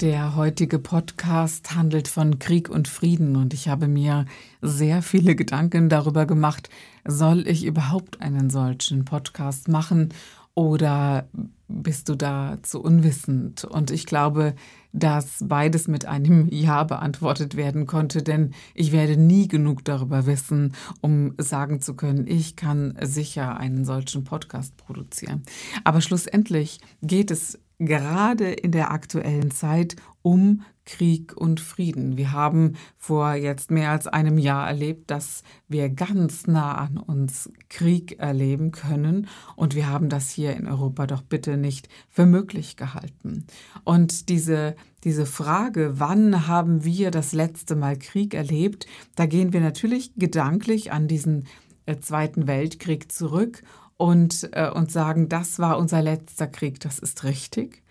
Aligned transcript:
Der 0.00 0.36
heutige 0.36 0.78
Podcast 0.78 1.74
handelt 1.74 2.06
von 2.06 2.38
Krieg 2.38 2.68
und 2.68 2.86
Frieden 2.86 3.34
und 3.34 3.54
ich 3.54 3.68
habe 3.68 3.88
mir 3.88 4.26
sehr 4.60 5.00
viele 5.00 5.34
Gedanken 5.34 5.88
darüber 5.88 6.26
gemacht, 6.26 6.68
soll 7.06 7.48
ich 7.48 7.64
überhaupt 7.64 8.20
einen 8.20 8.50
solchen 8.50 9.06
Podcast 9.06 9.68
machen 9.68 10.10
oder 10.54 11.28
bist 11.68 12.10
du 12.10 12.14
da 12.14 12.58
zu 12.62 12.82
unwissend? 12.82 13.64
Und 13.64 13.90
ich 13.90 14.04
glaube, 14.06 14.54
dass 14.92 15.38
beides 15.42 15.88
mit 15.88 16.04
einem 16.04 16.48
Ja 16.52 16.84
beantwortet 16.84 17.56
werden 17.56 17.86
konnte, 17.86 18.22
denn 18.22 18.52
ich 18.74 18.92
werde 18.92 19.16
nie 19.16 19.48
genug 19.48 19.82
darüber 19.84 20.26
wissen, 20.26 20.74
um 21.00 21.34
sagen 21.38 21.80
zu 21.80 21.94
können, 21.94 22.26
ich 22.26 22.54
kann 22.54 22.96
sicher 23.00 23.56
einen 23.56 23.86
solchen 23.86 24.24
Podcast 24.24 24.76
produzieren. 24.76 25.42
Aber 25.84 26.02
schlussendlich 26.02 26.80
geht 27.02 27.30
es 27.30 27.58
gerade 27.78 28.50
in 28.52 28.72
der 28.72 28.90
aktuellen 28.90 29.50
Zeit 29.50 29.96
um 30.22 30.62
Krieg 30.86 31.36
und 31.36 31.60
Frieden. 31.60 32.16
Wir 32.16 32.32
haben 32.32 32.76
vor 32.96 33.34
jetzt 33.34 33.70
mehr 33.70 33.90
als 33.90 34.06
einem 34.06 34.38
Jahr 34.38 34.66
erlebt, 34.68 35.10
dass 35.10 35.42
wir 35.68 35.90
ganz 35.90 36.46
nah 36.46 36.76
an 36.76 36.96
uns 36.96 37.50
Krieg 37.68 38.18
erleben 38.20 38.70
können 38.70 39.26
und 39.56 39.74
wir 39.74 39.88
haben 39.88 40.08
das 40.08 40.30
hier 40.30 40.56
in 40.56 40.66
Europa 40.66 41.06
doch 41.06 41.22
bitte 41.22 41.56
nicht 41.56 41.88
für 42.08 42.24
möglich 42.24 42.76
gehalten. 42.76 43.46
Und 43.84 44.28
diese, 44.28 44.76
diese 45.02 45.26
Frage, 45.26 45.94
wann 45.96 46.46
haben 46.46 46.84
wir 46.84 47.10
das 47.10 47.32
letzte 47.32 47.74
Mal 47.74 47.98
Krieg 47.98 48.32
erlebt, 48.32 48.86
da 49.16 49.26
gehen 49.26 49.52
wir 49.52 49.60
natürlich 49.60 50.14
gedanklich 50.14 50.92
an 50.92 51.08
diesen 51.08 51.46
äh, 51.86 51.98
Zweiten 51.98 52.46
Weltkrieg 52.46 53.10
zurück 53.10 53.62
und, 53.96 54.48
äh, 54.52 54.70
und 54.70 54.90
sagen, 54.90 55.28
das 55.28 55.58
war 55.58 55.78
unser 55.78 56.02
letzter 56.02 56.46
Krieg, 56.46 56.80
das 56.80 56.98
ist 56.98 57.24
richtig. 57.24 57.82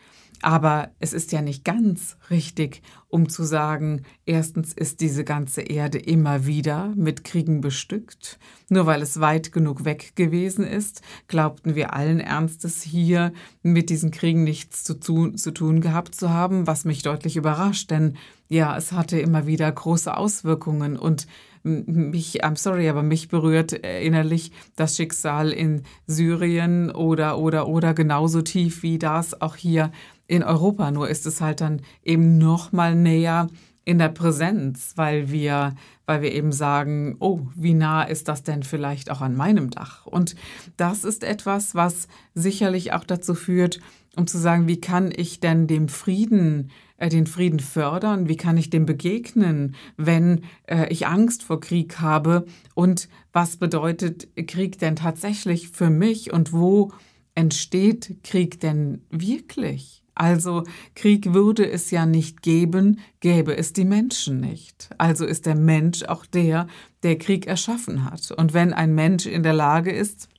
Aber 0.41 0.91
es 0.99 1.13
ist 1.13 1.31
ja 1.31 1.41
nicht 1.41 1.63
ganz 1.63 2.17
richtig, 2.29 2.83
um 3.07 3.29
zu 3.29 3.43
sagen, 3.43 4.03
erstens 4.25 4.73
ist 4.73 5.01
diese 5.01 5.23
ganze 5.23 5.61
Erde 5.61 5.97
immer 5.97 6.45
wieder 6.45 6.93
mit 6.95 7.23
Kriegen 7.23 7.61
bestückt. 7.61 8.37
Nur 8.69 8.85
weil 8.85 9.01
es 9.01 9.19
weit 9.19 9.51
genug 9.51 9.85
weg 9.85 10.15
gewesen 10.15 10.63
ist, 10.63 11.01
glaubten 11.27 11.73
wir 11.73 11.93
allen 11.93 12.19
Ernstes 12.19 12.83
hier 12.83 13.33
mit 13.63 13.89
diesen 13.89 14.11
Kriegen 14.11 14.43
nichts 14.43 14.83
zu 14.83 14.99
tun, 14.99 15.37
zu 15.37 15.51
tun 15.51 15.81
gehabt 15.81 16.13
zu 16.13 16.29
haben, 16.29 16.67
was 16.67 16.85
mich 16.85 17.01
deutlich 17.01 17.37
überrascht, 17.37 17.89
denn 17.89 18.17
ja, 18.47 18.77
es 18.77 18.91
hatte 18.91 19.19
immer 19.19 19.47
wieder 19.47 19.71
große 19.71 20.15
Auswirkungen 20.15 20.97
und 20.97 21.25
mich, 21.65 22.45
I'm 22.45 22.57
sorry, 22.57 22.87
aber 22.87 23.03
mich 23.03 23.27
berührt 23.27 23.73
innerlich 23.73 24.51
das 24.75 24.95
Schicksal 24.95 25.51
in 25.51 25.81
Syrien 26.07 26.91
oder, 26.91 27.39
oder, 27.39 27.67
oder 27.67 27.93
genauso 27.93 28.41
tief 28.41 28.83
wie 28.83 28.99
das 28.99 29.41
auch 29.41 29.55
hier 29.55 29.91
in 30.27 30.43
Europa. 30.43 30.91
Nur 30.91 31.09
ist 31.09 31.25
es 31.25 31.41
halt 31.41 31.61
dann 31.61 31.81
eben 32.03 32.37
noch 32.37 32.71
mal 32.71 32.95
näher 32.95 33.49
in 33.83 33.99
der 33.99 34.09
Präsenz, 34.09 34.93
weil 34.95 35.31
wir, 35.31 35.75
weil 36.05 36.21
wir 36.21 36.31
eben 36.33 36.51
sagen, 36.51 37.15
oh, 37.19 37.41
wie 37.55 37.73
nah 37.75 38.03
ist 38.03 38.27
das 38.27 38.43
denn 38.43 38.63
vielleicht 38.63 39.11
auch 39.11 39.21
an 39.21 39.35
meinem 39.35 39.69
Dach? 39.69 40.05
Und 40.05 40.35
das 40.77 41.03
ist 41.03 41.23
etwas, 41.23 41.75
was 41.75 42.07
sicherlich 42.33 42.93
auch 42.93 43.03
dazu 43.03 43.35
führt, 43.35 43.79
um 44.15 44.27
zu 44.27 44.37
sagen, 44.37 44.67
wie 44.67 44.81
kann 44.81 45.11
ich 45.15 45.39
denn 45.39 45.67
dem 45.67 45.87
Frieden, 45.87 46.71
äh, 46.97 47.09
den 47.09 47.27
Frieden 47.27 47.59
fördern? 47.59 48.27
Wie 48.29 48.37
kann 48.37 48.57
ich 48.57 48.69
dem 48.69 48.85
begegnen, 48.85 49.75
wenn 49.97 50.41
äh, 50.67 50.87
ich 50.91 51.07
Angst 51.07 51.43
vor 51.43 51.59
Krieg 51.59 51.99
habe? 51.99 52.45
Und 52.73 53.09
was 53.33 53.57
bedeutet 53.57 54.29
Krieg 54.47 54.79
denn 54.79 54.95
tatsächlich 54.95 55.69
für 55.69 55.89
mich? 55.89 56.31
Und 56.31 56.53
wo 56.53 56.91
entsteht 57.35 58.23
Krieg 58.23 58.59
denn 58.59 59.01
wirklich? 59.09 60.03
Also 60.15 60.63
Krieg 60.95 61.33
würde 61.33 61.69
es 61.69 61.91
ja 61.91 62.05
nicht 62.05 62.41
geben, 62.41 62.99
gäbe 63.19 63.57
es 63.57 63.73
die 63.73 63.83
Menschen 63.83 64.39
nicht. 64.39 64.89
Also 64.97 65.25
ist 65.25 65.45
der 65.45 65.55
Mensch 65.55 66.03
auch 66.03 66.25
der, 66.25 66.67
der 67.03 67.17
Krieg 67.17 67.47
erschaffen 67.47 68.05
hat. 68.05 68.31
Und 68.31 68.53
wenn 68.53 68.71
ein 68.71 68.95
Mensch 68.95 69.25
in 69.25 69.43
der 69.43 69.53
Lage 69.53 69.91
ist, 69.91 70.29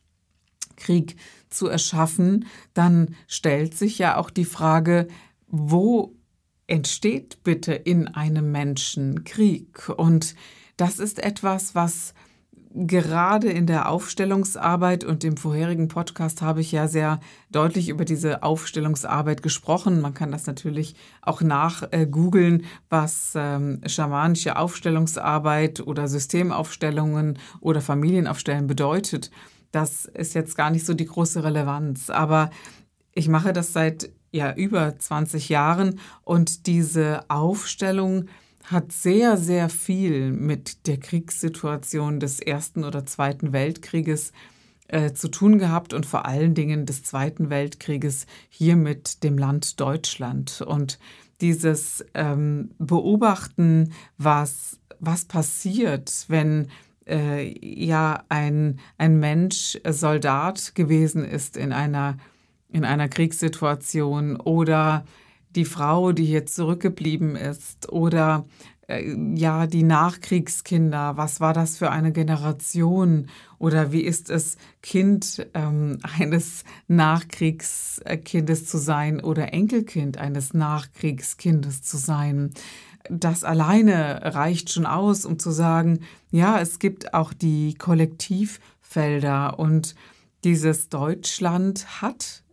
Krieg 0.77 1.17
zu 1.51 1.69
erschaffen, 1.69 2.47
dann 2.73 3.15
stellt 3.29 3.75
sich 3.75 3.99
ja 3.99 4.17
auch 4.17 4.31
die 4.31 4.47
Frage, 4.47 5.09
wo 5.47 6.16
entsteht 6.67 7.43
bitte 7.45 7.75
in 7.75 8.09
einem 8.09 8.53
Menschen 8.53 9.25
Krieg? 9.25 9.89
Und 9.89 10.35
das 10.77 10.99
ist 10.99 11.23
etwas, 11.23 11.75
was 11.75 12.15
gerade 12.77 13.49
in 13.49 13.67
der 13.67 13.89
Aufstellungsarbeit 13.89 15.03
und 15.03 15.25
im 15.25 15.39
vorherigen 15.39 15.89
Podcast 15.89 16.43
habe 16.43 16.61
ich 16.61 16.73
ja 16.73 16.89
sehr 16.89 17.21
deutlich 17.51 17.89
über 17.89 18.05
diese 18.05 18.43
Aufstellungsarbeit 18.43 19.43
gesprochen. 19.43 20.03
Man 20.03 20.13
kann 20.13 20.31
das 20.31 20.47
natürlich 20.47 20.95
auch 21.23 21.41
nachgoogeln, 21.41 22.67
was 22.91 23.33
ähm, 23.35 23.81
schamanische 23.87 24.57
Aufstellungsarbeit 24.59 25.81
oder 25.81 26.07
Systemaufstellungen 26.07 27.39
oder 27.61 27.81
Familienaufstellen 27.81 28.67
bedeutet. 28.67 29.31
Das 29.73 30.05
ist 30.05 30.35
jetzt 30.35 30.57
gar 30.57 30.71
nicht 30.71 30.85
so 30.85 30.93
die 30.93 31.07
große 31.07 31.43
Relevanz. 31.43 32.11
Aber 32.11 32.51
ich 33.13 33.29
mache 33.29 33.55
das 33.55 33.73
seit 33.73 34.11
ja 34.33 34.55
über 34.55 34.99
20 34.99 35.49
Jahren 35.49 36.01
und 36.23 36.67
diese 36.67 37.29
Aufstellung 37.29 38.27
hat 38.65 38.91
sehr, 38.91 39.37
sehr 39.37 39.69
viel 39.69 40.33
mit 40.33 40.87
der 40.87 40.99
Kriegssituation 40.99 42.19
des 42.19 42.41
Ersten 42.41 42.85
oder 42.85 43.07
Zweiten 43.07 43.53
Weltkrieges 43.53 44.33
äh, 44.89 45.13
zu 45.13 45.29
tun 45.29 45.59
gehabt 45.59 45.93
und 45.93 46.07
vor 46.07 46.27
allen 46.27 46.55
Dingen 46.55 46.87
des 46.87 47.03
Zweiten 47.03 47.51
Weltkrieges 47.51 48.27
hier 48.49 48.77
mit 48.77 49.23
dem 49.25 49.39
Land 49.39 49.81
Deutschland. 49.81 50.63
Und 50.63 50.99
dieses 51.41 52.05
ähm, 52.15 52.71
Beobachten, 52.79 53.93
was, 54.19 54.79
was 55.01 55.25
passiert, 55.25 56.27
wenn 56.29 56.69
äh, 57.07 57.55
ja 57.63 58.25
ein, 58.29 58.81
ein 58.99 59.19
Mensch 59.19 59.79
Soldat 59.89 60.75
gewesen 60.75 61.25
ist 61.25 61.57
in 61.57 61.73
einer, 61.73 62.19
in 62.77 62.85
einer 62.85 63.09
Kriegssituation 63.09 64.37
oder 64.37 65.07
die 65.57 65.65
Frau, 65.65 66.13
die 66.13 66.27
hier 66.27 66.45
zurückgeblieben 66.45 67.35
ist 67.35 67.91
oder 67.91 68.45
äh, 68.87 69.17
ja, 69.35 69.67
die 69.67 69.83
Nachkriegskinder, 69.83 71.17
was 71.17 71.41
war 71.41 71.55
das 71.55 71.79
für 71.79 71.91
eine 71.91 72.13
Generation 72.13 73.29
oder 73.59 73.93
wie 73.93 74.03
ist 74.03 74.29
es, 74.29 74.59
Kind 74.83 75.47
ähm, 75.55 75.99
eines 76.19 76.65
Nachkriegskindes 76.87 78.67
zu 78.67 78.77
sein 78.77 79.21
oder 79.21 79.55
Enkelkind 79.55 80.19
eines 80.19 80.53
Nachkriegskindes 80.53 81.81
zu 81.81 81.97
sein. 81.97 82.53
Das 83.09 83.43
alleine 83.43 84.35
reicht 84.35 84.71
schon 84.71 84.85
aus, 84.85 85.25
um 85.25 85.39
zu 85.39 85.51
sagen, 85.51 86.01
ja, 86.31 86.61
es 86.61 86.79
gibt 86.79 87.15
auch 87.15 87.33
die 87.33 87.75
Kollektivfelder 87.75 89.59
und 89.59 89.95
dieses 90.45 90.91
Deutschland 90.91 92.03
hat 92.03 92.45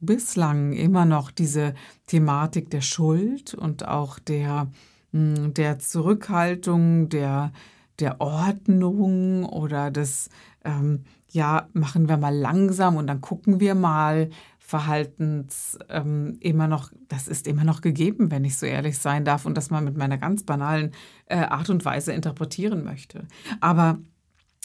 bislang 0.00 0.72
immer 0.72 1.04
noch 1.04 1.30
diese 1.30 1.74
Thematik 2.06 2.70
der 2.70 2.80
Schuld 2.80 3.54
und 3.54 3.86
auch 3.86 4.18
der, 4.18 4.68
hm, 5.12 5.54
der 5.54 5.78
Zurückhaltung, 5.78 7.08
der, 7.08 7.52
der 7.98 8.20
Ordnung 8.20 9.44
oder 9.44 9.90
des, 9.90 10.28
ähm, 10.64 11.04
ja, 11.30 11.68
machen 11.72 12.08
wir 12.08 12.16
mal 12.16 12.34
langsam 12.34 12.96
und 12.96 13.06
dann 13.06 13.20
gucken 13.20 13.60
wir 13.60 13.74
mal, 13.74 14.30
Verhaltens 14.68 15.78
ähm, 15.88 16.36
immer 16.40 16.68
noch, 16.68 16.92
das 17.08 17.26
ist 17.26 17.46
immer 17.46 17.64
noch 17.64 17.80
gegeben, 17.80 18.30
wenn 18.30 18.44
ich 18.44 18.58
so 18.58 18.66
ehrlich 18.66 18.98
sein 18.98 19.24
darf 19.24 19.46
und 19.46 19.56
das 19.56 19.70
mal 19.70 19.80
mit 19.80 19.96
meiner 19.96 20.18
ganz 20.18 20.42
banalen 20.42 20.92
äh, 21.24 21.38
Art 21.38 21.70
und 21.70 21.86
Weise 21.86 22.12
interpretieren 22.12 22.84
möchte. 22.84 23.26
Aber 23.60 23.98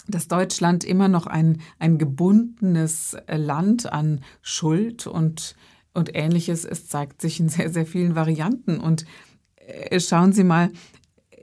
dass 0.07 0.27
Deutschland 0.27 0.83
immer 0.83 1.07
noch 1.07 1.27
ein, 1.27 1.61
ein 1.79 1.97
gebundenes 1.97 3.15
Land 3.27 3.91
an 3.91 4.21
Schuld 4.41 5.07
und, 5.07 5.55
und 5.93 6.15
ähnliches 6.15 6.65
ist, 6.65 6.89
zeigt 6.89 7.21
sich 7.21 7.39
in 7.39 7.49
sehr, 7.49 7.69
sehr 7.69 7.85
vielen 7.85 8.15
Varianten. 8.15 8.79
Und 8.79 9.05
äh, 9.55 9.99
schauen 9.99 10.33
Sie 10.33 10.43
mal, 10.43 10.71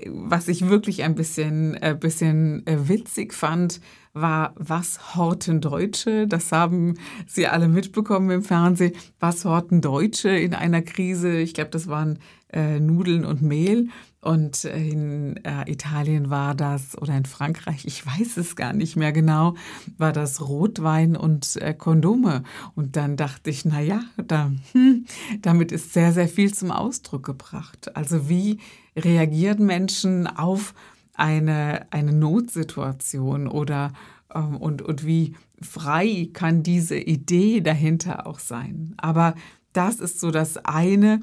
was 0.07 0.49
ich 0.49 0.69
wirklich 0.69 1.03
ein 1.03 1.15
bisschen, 1.15 1.75
äh, 1.75 1.97
bisschen 1.99 2.67
äh, 2.67 2.89
witzig 2.89 3.35
fand, 3.35 3.81
war, 4.13 4.55
was 4.57 5.15
horten 5.15 5.61
Deutsche? 5.61 6.27
Das 6.27 6.53
haben 6.53 6.95
Sie 7.27 7.47
alle 7.47 7.69
mitbekommen 7.69 8.31
im 8.31 8.43
Fernsehen. 8.43 8.93
Was 9.21 9.45
horten 9.45 9.81
Deutsche 9.81 10.31
in 10.31 10.55
einer 10.55 10.83
Krise? 10.83 11.39
Ich 11.39 11.55
glaube, 11.55 11.71
das 11.71 11.87
waren 11.87 12.19
äh, 12.53 12.81
Nudeln 12.81 13.25
und 13.25 13.43
Mehl. 13.43 13.89
Und 14.23 14.65
in 14.65 15.43
äh, 15.45 15.71
Italien 15.71 16.29
war 16.29 16.55
das, 16.55 16.97
oder 17.01 17.17
in 17.17 17.25
Frankreich, 17.25 17.87
ich 17.87 18.05
weiß 18.05 18.37
es 18.37 18.55
gar 18.55 18.75
nicht 18.75 18.97
mehr 18.97 19.13
genau, 19.13 19.55
war 19.97 20.13
das 20.13 20.47
Rotwein 20.47 21.17
und 21.17 21.57
äh, 21.57 21.73
Kondome. 21.73 22.43
Und 22.75 22.97
dann 22.97 23.17
dachte 23.17 23.49
ich, 23.49 23.65
na 23.65 23.81
ja, 23.81 24.03
da, 24.17 24.53
hm, 24.73 25.07
damit 25.41 25.73
ist 25.73 25.95
sehr, 25.95 26.13
sehr 26.13 26.29
viel 26.29 26.53
zum 26.53 26.71
Ausdruck 26.71 27.25
gebracht. 27.25 27.97
Also 27.97 28.29
wie 28.29 28.59
reagieren 28.95 29.65
Menschen 29.65 30.27
auf 30.27 30.75
eine, 31.15 31.87
eine 31.91 32.13
Notsituation 32.13 33.49
oder 33.49 33.93
ähm, 34.35 34.57
und, 34.57 34.83
und 34.83 35.07
wie 35.07 35.35
frei 35.63 36.29
kann 36.33 36.63
diese 36.63 36.97
Idee 36.99 37.61
dahinter 37.61 38.27
auch 38.27 38.39
sein. 38.39 38.95
Aber 38.99 39.35
das 39.73 40.01
ist 40.01 40.21
so 40.21 40.31
das 40.31 40.59
eine, 40.59 41.23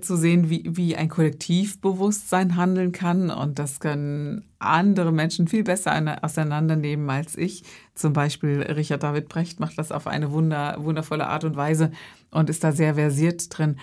zu 0.00 0.16
sehen, 0.16 0.48
wie, 0.48 0.64
wie 0.64 0.96
ein 0.96 1.08
Kollektivbewusstsein 1.08 2.56
handeln 2.56 2.92
kann. 2.92 3.30
Und 3.30 3.58
das 3.58 3.80
können 3.80 4.44
andere 4.58 5.12
Menschen 5.12 5.46
viel 5.46 5.62
besser 5.62 6.18
auseinandernehmen 6.22 7.08
als 7.10 7.36
ich. 7.36 7.64
Zum 7.94 8.14
Beispiel 8.14 8.62
Richard 8.62 9.02
David 9.02 9.28
Brecht 9.28 9.60
macht 9.60 9.78
das 9.78 9.92
auf 9.92 10.06
eine 10.06 10.32
wunder, 10.32 10.76
wundervolle 10.82 11.26
Art 11.26 11.44
und 11.44 11.56
Weise 11.56 11.92
und 12.30 12.48
ist 12.48 12.64
da 12.64 12.72
sehr 12.72 12.94
versiert 12.94 13.56
drin. 13.56 13.76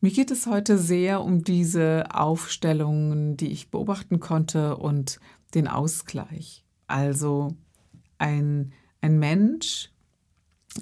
Mir 0.00 0.10
geht 0.10 0.30
es 0.30 0.46
heute 0.46 0.78
sehr 0.78 1.22
um 1.22 1.44
diese 1.44 2.06
Aufstellungen, 2.12 3.36
die 3.36 3.52
ich 3.52 3.70
beobachten 3.70 4.18
konnte 4.18 4.76
und 4.76 5.20
den 5.54 5.68
Ausgleich. 5.68 6.64
Also 6.86 7.54
ein, 8.18 8.72
ein 9.02 9.18
Mensch 9.18 9.90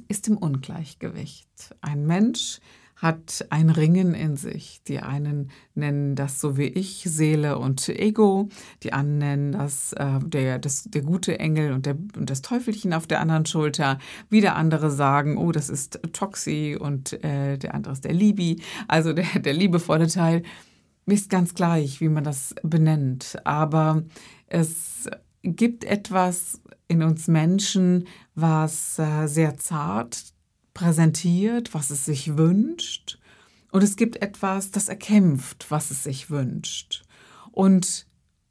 ist 0.07 0.29
im 0.29 0.37
Ungleichgewicht. 0.37 1.75
Ein 1.81 2.07
Mensch 2.07 2.61
hat 2.99 3.47
ein 3.51 3.71
Ringen 3.71 4.13
in 4.13 4.37
sich. 4.37 4.83
Die 4.89 4.99
einen 4.99 5.51
nennen 5.75 6.17
das 6.17 6.41
so 6.41 6.59
wie 6.59 6.67
ich 6.67 7.05
Seele 7.05 7.59
und 7.59 7.89
Ego, 7.89 8.49
die 8.83 8.93
anderen 8.93 9.19
nennen 9.19 9.53
das, 9.53 9.93
äh, 9.93 10.19
der, 10.25 10.59
das 10.59 10.85
der 10.85 11.03
gute 11.03 11.39
Engel 11.39 11.73
und, 11.73 11.87
der, 11.87 11.97
und 12.17 12.29
das 12.29 12.43
Teufelchen 12.43 12.93
auf 12.93 13.07
der 13.07 13.21
anderen 13.21 13.47
Schulter. 13.47 13.99
Wieder 14.31 14.57
andere 14.57 14.91
sagen, 14.91 15.39
oh, 15.39 15.53
das 15.53 15.71
ist 15.71 16.01
Toxi 16.13 16.77
und 16.79 17.13
äh, 17.25 17.57
der 17.57 17.75
andere 17.75 17.93
ist 17.93 18.05
der 18.05 18.13
Libi, 18.13 18.63
also 18.89 19.13
der, 19.13 19.27
der 19.39 19.55
liebevolle 19.55 20.09
Teil. 20.09 20.43
Mir 21.07 21.15
ist 21.15 21.31
ganz 21.31 21.55
gleich, 21.55 22.01
wie 22.01 22.09
man 22.09 22.25
das 22.25 22.55
benennt, 22.63 23.39
aber 23.45 24.03
es 24.49 25.09
gibt 25.43 25.85
etwas 25.85 26.61
in 26.89 27.03
uns 27.03 27.29
Menschen, 27.29 28.09
was 28.35 28.99
äh, 28.99 29.27
sehr 29.27 29.57
zart 29.57 30.35
präsentiert, 30.79 31.75
was 31.75 31.91
es 31.91 32.05
sich 32.05 32.39
wünscht. 32.39 33.19
Und 33.73 33.83
es 33.83 33.97
gibt 33.97 34.23
etwas, 34.23 34.71
das 34.71 34.89
erkämpft, 34.89 35.67
was 35.71 35.91
es 35.91 36.05
sich 36.05 36.31
wünscht. 36.31 37.03
Und 37.51 38.07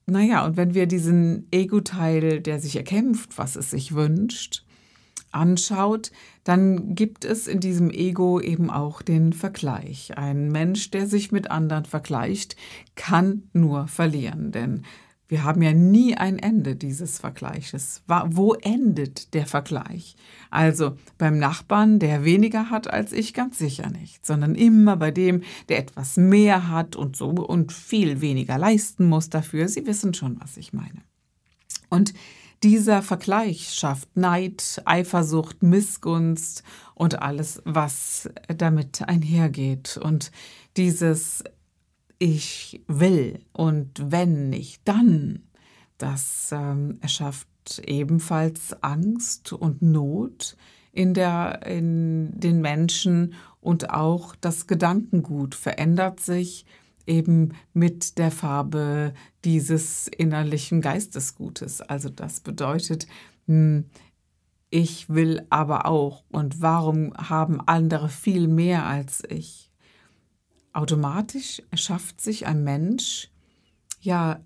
naja, 0.07 0.45
und 0.45 0.57
wenn 0.57 0.74
wir 0.74 0.88
diesen 0.88 1.47
Ego-Teil, 1.51 2.41
der 2.41 2.59
sich 2.59 2.75
erkämpft, 2.75 3.38
was 3.38 3.56
es 3.56 3.71
sich 3.71 3.94
wünscht, 3.95 4.65
anschaut, 5.31 6.12
dann 6.44 6.95
gibt 6.95 7.24
es 7.24 7.47
in 7.47 7.62
diesem 7.62 7.89
Ego 7.89 8.41
eben 8.41 8.69
auch 8.69 9.01
den 9.01 9.31
Vergleich. 9.31 10.18
Ein 10.18 10.50
Mensch, 10.50 10.91
der 10.91 11.07
sich 11.07 11.31
mit 11.31 11.50
anderen 11.50 11.85
vergleicht, 11.85 12.57
kann 12.95 13.44
nur 13.53 13.88
verlieren, 13.88 14.51
denn 14.51 14.83
wir 15.29 15.44
haben 15.44 15.62
ja 15.62 15.74
nie 15.74 16.15
ein 16.15 16.39
Ende 16.39 16.75
dieses 16.75 17.19
Vergleiches. 17.19 18.01
Wo 18.07 18.53
endet 18.53 19.33
der 19.33 19.45
Vergleich? 19.45 20.15
Also 20.50 20.97
beim 21.18 21.38
Nachbarn, 21.38 22.00
der 22.00 22.24
weniger 22.24 22.69
hat 22.69 22.89
als 22.89 23.12
ich, 23.12 23.33
ganz 23.33 23.57
sicher 23.57 23.89
nicht, 23.89 24.25
sondern 24.25 24.56
immer 24.56 24.95
bei 24.95 25.12
dem, 25.12 25.44
der 25.68 25.79
etwas 25.79 26.15
mehr 26.15 26.69
hat 26.69 26.95
und 26.95 27.18
so 27.18 27.29
und 27.29 27.74
viel 27.74 28.21
weniger 28.21 28.57
leisten 28.57 29.09
muss 29.09 29.29
dafür. 29.29 29.68
Sie 29.68 29.85
wissen 29.85 30.13
schon, 30.13 30.39
was 30.39 30.56
ich 30.56 30.71
meine. 30.71 31.01
Und 31.89 32.13
dieser 32.63 33.01
Vergleich 33.03 33.73
schafft 33.73 34.15
Neid, 34.15 34.81
Eifersucht, 34.85 35.62
Missgunst 35.62 36.63
und 36.95 37.21
alles, 37.21 37.62
was 37.65 38.30
damit 38.47 39.01
einhergeht. 39.07 39.97
Und 40.01 40.31
dieses 40.75 41.44
ich 42.19 42.83
will 42.87 43.39
und 43.53 44.11
wenn 44.11 44.49
nicht, 44.49 44.81
dann. 44.85 45.43
Das 45.97 46.49
ähm, 46.51 46.97
erschafft 47.01 47.47
ebenfalls 47.85 48.81
Angst 48.81 49.53
und 49.53 49.81
Not 49.81 50.55
in, 50.91 51.13
der, 51.13 51.65
in 51.65 52.39
den 52.39 52.61
Menschen 52.61 53.33
und 53.61 53.89
auch 53.89 54.35
das 54.35 54.67
Gedankengut 54.67 55.55
verändert 55.55 56.19
sich 56.19 56.65
eben 57.05 57.53
mit 57.73 58.17
der 58.17 58.31
Farbe 58.31 59.13
dieses 59.45 60.07
innerlichen 60.07 60.81
Geistesgutes. 60.81 61.81
Also 61.81 62.09
das 62.09 62.41
bedeutet, 62.41 63.07
hm, 63.47 63.85
ich 64.69 65.09
will 65.09 65.45
aber 65.49 65.85
auch 65.85 66.23
und 66.29 66.61
warum 66.61 67.13
haben 67.15 67.61
andere 67.65 68.09
viel 68.09 68.47
mehr 68.47 68.85
als 68.85 69.23
ich? 69.29 69.66
Automatisch 70.77 71.62
erschafft 71.71 72.21
sich 72.21 72.45
ein 72.45 72.63
Mensch 72.63 73.29
ja 74.00 74.39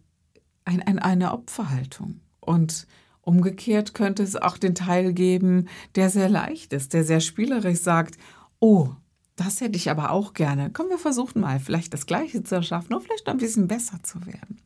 ein, 0.63 0.81
ein, 0.81 0.98
eine 0.98 1.33
Opferhaltung. 1.33 2.22
Und 2.39 2.88
umgekehrt 3.22 3.94
könnte 3.94 4.24
es 4.24 4.36
auch 4.36 4.57
den 4.57 4.74
Teil 4.74 5.13
geben, 5.13 5.68
der 5.95 6.10
sehr 6.10 6.30
leicht 6.30 6.74
ist, 6.74 6.94
der 6.94 7.04
sehr 7.04 7.19
spielerisch 7.19 7.80
sagt, 7.80 8.18
oh, 8.60 8.89
das 9.36 9.60
hätte 9.60 9.75
ich 9.75 9.89
aber 9.89 10.12
auch 10.12 10.33
gerne. 10.33 10.72
Komm, 10.72 10.89
wir 10.89 10.98
versuchen 10.98 11.42
mal, 11.42 11.60
vielleicht 11.60 11.94
das 11.94 12.06
Gleiche 12.06 12.44
zu 12.44 12.56
erschaffen 12.56 12.94
oder 12.94 13.04
vielleicht 13.04 13.27
ein 13.27 13.38
bisschen 13.38 13.68
besser 13.68 14.01
zu 14.04 14.25
werden. 14.25 14.62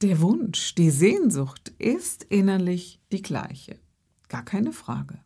Der 0.00 0.20
Wunsch, 0.20 0.74
die 0.74 0.90
Sehnsucht 0.90 1.72
ist 1.78 2.24
innerlich 2.24 3.00
die 3.12 3.22
gleiche. 3.22 3.78
Gar 4.28 4.44
keine 4.44 4.72
Frage. 4.72 5.18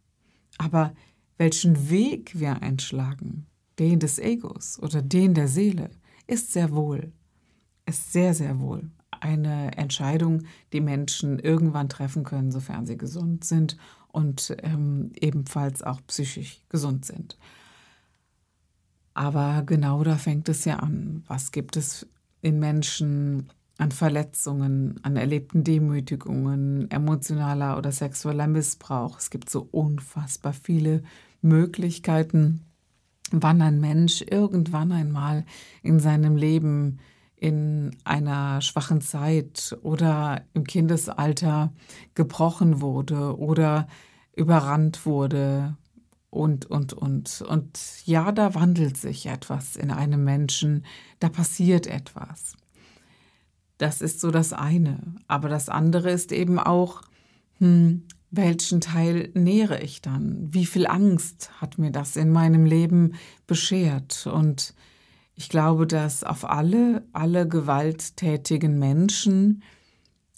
Aber 0.59 0.95
welchen 1.37 1.91
Weg 1.91 2.39
wir 2.39 2.61
einschlagen, 2.63 3.47
den 3.79 4.01
des 4.01 4.19
Egos 4.19 4.79
oder 4.81 5.03
den 5.03 5.35
der 5.35 5.49
Seele, 5.49 5.91
ist 6.27 6.53
sehr 6.53 6.73
wohl, 6.73 7.13
ist 7.87 8.13
sehr, 8.13 8.35
sehr 8.35 8.61
wohl 8.61 8.91
eine 9.25 9.77
Entscheidung, 9.77 10.43
die 10.73 10.81
Menschen 10.81 11.39
irgendwann 11.39 11.89
treffen 11.89 12.25
können, 12.25 12.53
sofern 12.53 12.87
sie 12.87 12.99
gesund 12.99 13.45
sind 13.45 13.77
und 14.09 14.55
ähm, 14.63 15.13
ebenfalls 15.19 15.83
auch 15.83 16.01
psychisch 16.07 16.61
gesund 16.69 17.07
sind. 17.07 17.39
Aber 19.15 19.63
genau 19.65 20.05
da 20.05 20.17
fängt 20.17 20.49
es 20.49 20.65
ja 20.65 20.77
an. 20.77 21.23
Was 21.27 21.53
gibt 21.53 21.77
es 21.77 22.07
in 22.43 22.59
Menschen 22.59 23.51
an 23.79 23.93
Verletzungen, 23.93 25.01
an 25.03 25.17
erlebten 25.17 25.65
Demütigungen, 25.65 26.91
emotionaler 26.91 27.79
oder 27.79 27.93
sexueller 27.93 28.47
Missbrauch? 28.47 29.19
Es 29.19 29.31
gibt 29.31 29.49
so 29.49 29.69
unfassbar 29.71 30.53
viele 30.53 31.03
Möglichkeiten, 31.41 32.61
wann 33.43 33.63
ein 33.63 33.81
Mensch 33.81 34.23
irgendwann 34.23 34.93
einmal 34.93 35.45
in 35.83 36.01
seinem 36.01 36.37
Leben 36.37 36.99
in 37.37 37.97
einer 38.05 38.63
schwachen 38.63 39.01
Zeit 39.01 39.77
oder 39.83 40.43
im 40.55 40.65
Kindesalter 40.65 41.73
gebrochen 42.15 42.81
wurde 42.81 43.39
oder 43.39 43.87
überrannt 44.35 45.05
wurde 45.05 45.77
und, 46.31 46.67
und, 46.67 46.93
und. 46.93 47.43
Und 47.43 47.79
ja, 48.05 48.33
da 48.33 48.55
wandelt 48.55 48.97
sich 48.97 49.27
etwas 49.27 49.77
in 49.77 49.91
einem 49.91 50.25
Menschen, 50.25 50.85
da 51.21 51.29
passiert 51.29 51.87
etwas. 51.87 52.57
Das 53.79 54.01
ist 54.01 54.21
so 54.21 54.31
das 54.31 54.53
eine. 54.53 54.99
Aber 55.29 55.49
das 55.49 55.69
andere 55.69 56.11
ist 56.11 56.33
eben 56.33 56.59
auch, 56.59 57.03
hm, 57.59 58.05
welchen 58.37 58.81
Teil 58.81 59.31
nähere 59.35 59.81
ich 59.83 60.03
dann? 60.03 60.53
Wie 60.53 60.67
viel 60.67 60.87
Angst 60.87 61.51
hat 61.61 61.79
mir 61.79 61.91
das 61.91 62.17
in 62.17 62.31
meinem 62.31 62.67
Leben 62.67 63.15
beschert? 63.47 64.27
Und 64.27 64.75
ich 65.35 65.49
glaube, 65.49 65.87
dass 65.87 66.25
auf 66.25 66.49
alle, 66.49 67.05
alle 67.13 67.49
gewalttätigen 67.49 68.79
Menschen 68.79 69.63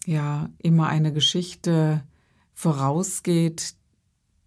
ja 0.07 0.49
immer 0.59 0.89
eine 0.89 1.13
Geschichte 1.13 2.03
vorausgeht, 2.55 3.75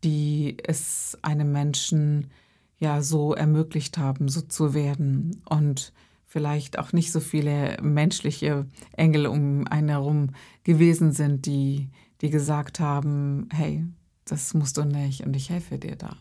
die 0.03 0.58
es 0.63 1.18
einem 1.22 1.51
Menschen 1.51 2.32
ja 2.79 3.01
so 3.01 3.34
ermöglicht 3.34 3.98
haben, 3.98 4.29
so 4.29 4.41
zu 4.41 4.74
werden. 4.74 5.41
Und 5.48 5.94
vielleicht 6.25 6.79
auch 6.79 6.94
nicht 6.94 7.12
so 7.12 7.20
viele 7.20 7.77
menschliche 7.82 8.65
Engel 8.94 9.27
um 9.27 9.68
einen 9.68 9.89
herum 9.89 10.29
gewesen 10.63 11.12
sind, 11.12 11.46
die 11.46 11.89
die 12.22 12.30
gesagt 12.30 12.80
haben, 12.80 13.48
hey, 13.52 13.86
das 14.26 14.54
musst 14.54 14.78
du 14.78 14.84
nicht 14.86 15.26
und 15.26 15.36
ich 15.36 15.50
helfe 15.50 15.78
dir 15.80 15.96
da. 15.96 16.18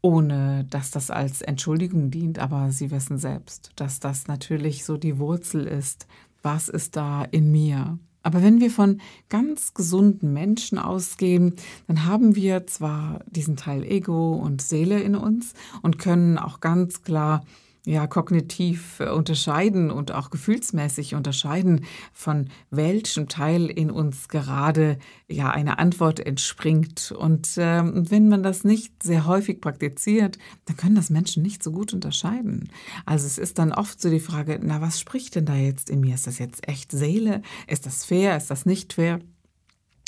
ohne 0.00 0.64
dass 0.70 0.90
das 0.90 1.10
als 1.10 1.42
Entschuldigung 1.42 2.10
dient, 2.10 2.38
aber 2.38 2.70
Sie 2.70 2.90
wissen 2.90 3.18
selbst, 3.18 3.72
dass 3.76 3.98
das 4.00 4.26
natürlich 4.28 4.84
so 4.84 4.96
die 4.96 5.18
Wurzel 5.18 5.66
ist. 5.66 6.06
Was 6.42 6.68
ist 6.68 6.96
da 6.96 7.24
in 7.24 7.50
mir? 7.50 7.98
Aber 8.22 8.42
wenn 8.42 8.60
wir 8.60 8.70
von 8.70 9.00
ganz 9.28 9.74
gesunden 9.74 10.32
Menschen 10.32 10.78
ausgehen, 10.78 11.54
dann 11.86 12.04
haben 12.04 12.36
wir 12.36 12.66
zwar 12.66 13.20
diesen 13.26 13.56
Teil 13.56 13.84
Ego 13.84 14.34
und 14.34 14.62
Seele 14.62 15.00
in 15.00 15.16
uns 15.16 15.54
und 15.82 15.98
können 15.98 16.38
auch 16.38 16.60
ganz 16.60 17.02
klar 17.02 17.44
ja 17.86 18.06
kognitiv 18.06 19.00
äh, 19.00 19.10
unterscheiden 19.10 19.90
und 19.90 20.12
auch 20.12 20.30
gefühlsmäßig 20.30 21.14
unterscheiden, 21.14 21.84
von 22.12 22.48
welchem 22.70 23.28
Teil 23.28 23.66
in 23.66 23.90
uns 23.90 24.28
gerade 24.28 24.98
ja 25.28 25.50
eine 25.50 25.78
Antwort 25.78 26.20
entspringt. 26.20 27.12
Und 27.12 27.56
äh, 27.56 27.82
wenn 27.84 28.28
man 28.28 28.42
das 28.42 28.64
nicht 28.64 29.02
sehr 29.02 29.26
häufig 29.26 29.60
praktiziert, 29.60 30.38
dann 30.66 30.76
können 30.76 30.96
das 30.96 31.10
Menschen 31.10 31.42
nicht 31.42 31.62
so 31.62 31.72
gut 31.72 31.94
unterscheiden. 31.94 32.68
Also 33.06 33.26
es 33.26 33.38
ist 33.38 33.58
dann 33.58 33.72
oft 33.72 34.00
so 34.00 34.10
die 34.10 34.20
Frage, 34.20 34.60
na 34.62 34.80
was 34.80 35.00
spricht 35.00 35.34
denn 35.34 35.46
da 35.46 35.54
jetzt 35.54 35.90
in 35.90 36.00
mir? 36.00 36.14
Ist 36.14 36.26
das 36.26 36.38
jetzt 36.38 36.68
echt 36.68 36.92
Seele? 36.92 37.42
Ist 37.66 37.86
das 37.86 38.04
fair? 38.04 38.36
Ist 38.36 38.50
das 38.50 38.66
nicht 38.66 38.92
fair? 38.92 39.20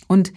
Und 0.06 0.32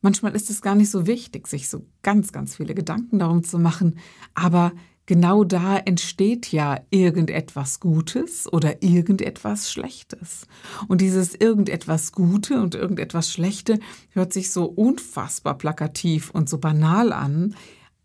manchmal 0.00 0.34
ist 0.34 0.50
es 0.50 0.62
gar 0.62 0.74
nicht 0.74 0.90
so 0.90 1.06
wichtig, 1.06 1.46
sich 1.46 1.68
so 1.68 1.86
ganz, 2.02 2.32
ganz 2.32 2.56
viele 2.56 2.74
Gedanken 2.74 3.18
darum 3.18 3.44
zu 3.44 3.58
machen, 3.58 3.98
aber 4.34 4.72
genau 5.06 5.44
da 5.44 5.78
entsteht 5.78 6.52
ja 6.52 6.80
irgendetwas 6.90 7.80
Gutes 7.80 8.52
oder 8.52 8.82
irgendetwas 8.82 9.70
Schlechtes. 9.70 10.46
Und 10.88 11.00
dieses 11.00 11.34
irgendetwas 11.34 12.12
Gute 12.12 12.60
und 12.62 12.74
irgendetwas 12.74 13.32
Schlechte 13.32 13.78
hört 14.10 14.32
sich 14.32 14.50
so 14.50 14.64
unfassbar 14.64 15.58
plakativ 15.58 16.30
und 16.30 16.48
so 16.48 16.58
banal 16.58 17.12
an, 17.12 17.54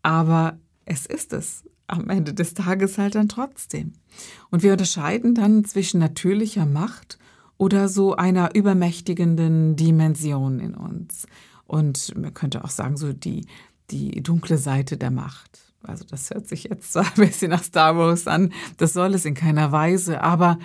aber 0.02 0.58
es 0.84 1.06
ist 1.06 1.32
es 1.32 1.64
am 1.86 2.10
Ende 2.10 2.34
des 2.34 2.54
Tages 2.54 2.98
halt 2.98 3.14
dann 3.14 3.28
trotzdem. 3.28 3.94
Und 4.50 4.62
wir 4.62 4.72
unterscheiden 4.72 5.34
dann 5.34 5.64
zwischen 5.64 6.00
natürlicher 6.00 6.66
Macht 6.66 7.18
oder 7.56 7.88
so 7.88 8.14
einer 8.14 8.54
übermächtigenden 8.54 9.74
Dimension 9.74 10.60
in 10.60 10.74
uns. 10.74 11.26
Und 11.66 12.16
man 12.16 12.32
könnte 12.32 12.64
auch 12.64 12.70
sagen, 12.70 12.96
so 12.96 13.12
die, 13.12 13.46
die 13.90 14.22
dunkle 14.22 14.58
Seite 14.58 14.96
der 14.96 15.10
Macht. 15.10 15.67
Also 15.82 16.04
das 16.04 16.30
hört 16.30 16.48
sich 16.48 16.64
jetzt 16.64 16.92
so 16.92 16.98
ein 17.00 17.12
bisschen 17.16 17.50
nach 17.50 17.62
Star 17.62 17.96
Wars 17.96 18.26
an. 18.26 18.52
Das 18.76 18.92
soll 18.92 19.14
es 19.14 19.24
in 19.24 19.34
keiner 19.34 19.72
Weise, 19.72 20.22
aber 20.22 20.58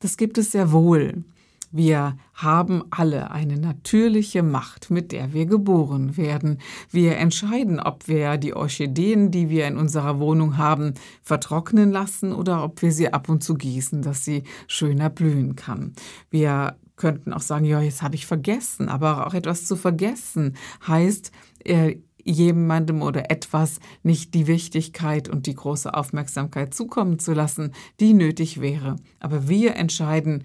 das 0.00 0.16
gibt 0.16 0.38
es 0.38 0.52
sehr 0.52 0.72
wohl. 0.72 1.24
Wir 1.70 2.16
haben 2.32 2.84
alle 2.90 3.30
eine 3.30 3.58
natürliche 3.58 4.42
Macht, 4.42 4.90
mit 4.90 5.12
der 5.12 5.34
wir 5.34 5.44
geboren 5.44 6.16
werden. 6.16 6.58
Wir 6.90 7.18
entscheiden, 7.18 7.78
ob 7.78 8.08
wir 8.08 8.38
die 8.38 8.54
Orchideen, 8.54 9.30
die 9.30 9.50
wir 9.50 9.66
in 9.66 9.76
unserer 9.76 10.18
Wohnung 10.18 10.56
haben, 10.56 10.94
vertrocknen 11.22 11.90
lassen 11.90 12.32
oder 12.32 12.64
ob 12.64 12.80
wir 12.80 12.92
sie 12.92 13.12
ab 13.12 13.28
und 13.28 13.44
zu 13.44 13.54
gießen, 13.54 14.00
dass 14.00 14.24
sie 14.24 14.44
schöner 14.66 15.10
blühen 15.10 15.56
kann. 15.56 15.92
Wir 16.30 16.76
könnten 16.96 17.34
auch 17.34 17.42
sagen, 17.42 17.66
ja, 17.66 17.80
jetzt 17.82 18.02
habe 18.02 18.14
ich 18.14 18.26
vergessen, 18.26 18.88
aber 18.88 19.26
auch 19.26 19.34
etwas 19.34 19.66
zu 19.66 19.76
vergessen 19.76 20.56
heißt, 20.86 21.32
äh, 21.64 21.96
jemandem 22.28 23.02
oder 23.02 23.30
etwas 23.30 23.80
nicht 24.02 24.34
die 24.34 24.46
Wichtigkeit 24.46 25.28
und 25.28 25.46
die 25.46 25.54
große 25.54 25.92
Aufmerksamkeit 25.92 26.74
zukommen 26.74 27.18
zu 27.18 27.32
lassen, 27.32 27.72
die 28.00 28.14
nötig 28.14 28.60
wäre. 28.60 28.96
Aber 29.18 29.48
wir 29.48 29.76
entscheiden, 29.76 30.44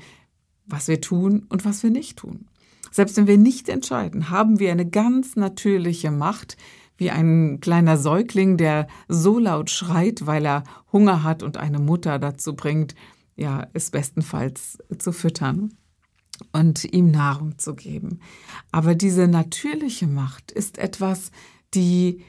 was 0.65 0.87
wir 0.87 1.01
tun 1.01 1.45
und 1.49 1.65
was 1.65 1.83
wir 1.83 1.89
nicht 1.89 2.17
tun. 2.17 2.47
Selbst 2.91 3.17
wenn 3.17 3.27
wir 3.27 3.37
nicht 3.37 3.69
entscheiden, 3.69 4.29
haben 4.29 4.59
wir 4.59 4.71
eine 4.71 4.87
ganz 4.87 5.35
natürliche 5.35 6.11
Macht, 6.11 6.57
wie 6.95 7.09
ein 7.09 7.59
kleiner 7.59 7.97
Säugling, 7.97 8.55
der 8.55 8.87
so 9.07 9.39
laut 9.39 9.69
schreit, 9.69 10.25
weil 10.25 10.45
er 10.45 10.63
Hunger 10.91 11.23
hat 11.23 11.43
und 11.43 11.57
eine 11.57 11.79
Mutter 11.79 12.19
dazu 12.19 12.55
bringt, 12.55 12.95
ja, 13.35 13.67
es 13.73 13.89
bestenfalls 13.89 14.77
zu 14.99 15.11
füttern 15.11 15.73
und 16.51 16.83
ihm 16.93 17.09
Nahrung 17.09 17.57
zu 17.57 17.75
geben. 17.75 18.19
Aber 18.71 18.95
diese 18.95 19.27
natürliche 19.27 20.07
Macht 20.07 20.51
ist 20.51 20.77
etwas, 20.77 21.31
die 21.73 22.23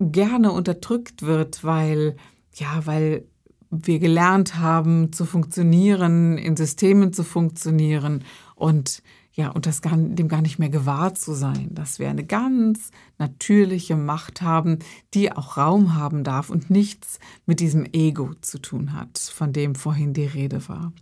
gerne 0.00 0.52
unterdrückt 0.52 1.22
wird, 1.22 1.64
weil, 1.64 2.16
ja, 2.54 2.86
weil 2.86 3.24
wir 3.70 3.98
gelernt 3.98 4.56
haben 4.56 5.12
zu 5.12 5.26
funktionieren, 5.26 6.38
in 6.38 6.56
Systemen 6.56 7.12
zu 7.12 7.24
funktionieren 7.24 8.24
und 8.54 9.02
ja, 9.38 9.50
und 9.50 9.66
das 9.66 9.82
gar, 9.82 9.96
dem 9.96 10.26
gar 10.26 10.42
nicht 10.42 10.58
mehr 10.58 10.68
gewahrt 10.68 11.16
zu 11.16 11.32
sein, 11.32 11.68
dass 11.70 12.00
wir 12.00 12.10
eine 12.10 12.24
ganz 12.24 12.90
natürliche 13.18 13.94
Macht 13.94 14.42
haben, 14.42 14.80
die 15.14 15.30
auch 15.30 15.56
Raum 15.56 15.94
haben 15.94 16.24
darf 16.24 16.50
und 16.50 16.70
nichts 16.70 17.20
mit 17.46 17.60
diesem 17.60 17.86
Ego 17.92 18.34
zu 18.40 18.58
tun 18.58 18.94
hat, 18.94 19.16
von 19.16 19.52
dem 19.52 19.76
vorhin 19.76 20.12
die 20.12 20.26
Rede 20.26 20.68
war. 20.68 20.92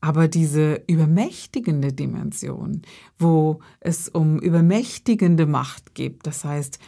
Aber 0.00 0.28
diese 0.28 0.82
übermächtigende 0.86 1.92
Dimension, 1.92 2.82
wo 3.18 3.60
es 3.80 4.08
um 4.08 4.38
übermächtigende 4.38 5.46
Macht 5.46 5.94
geht, 5.94 6.26
das 6.26 6.44
heißt, 6.44 6.78